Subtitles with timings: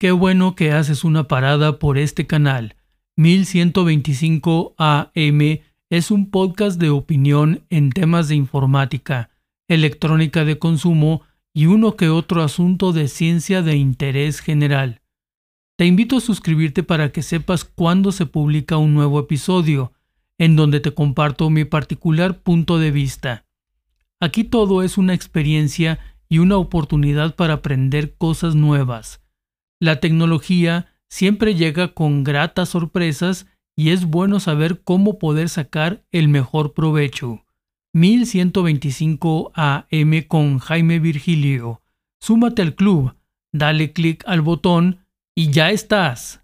[0.00, 2.74] Qué bueno que haces una parada por este canal.
[3.18, 9.28] 1125 AM es un podcast de opinión en temas de informática,
[9.68, 11.20] electrónica de consumo
[11.52, 15.02] y uno que otro asunto de ciencia de interés general.
[15.76, 19.92] Te invito a suscribirte para que sepas cuándo se publica un nuevo episodio,
[20.38, 23.44] en donde te comparto mi particular punto de vista.
[24.18, 29.20] Aquí todo es una experiencia y una oportunidad para aprender cosas nuevas.
[29.80, 36.28] La tecnología siempre llega con gratas sorpresas y es bueno saber cómo poder sacar el
[36.28, 37.46] mejor provecho.
[37.94, 41.82] 1125 AM con Jaime Virgilio.
[42.20, 43.16] Súmate al club,
[43.52, 46.39] dale clic al botón y ya estás.